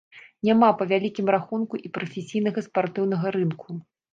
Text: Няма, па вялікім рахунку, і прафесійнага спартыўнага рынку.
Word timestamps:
Няма, 0.47 0.69
па 0.79 0.87
вялікім 0.91 1.27
рахунку, 1.35 1.81
і 1.89 1.93
прафесійнага 1.99 2.67
спартыўнага 2.71 3.37
рынку. 3.37 3.79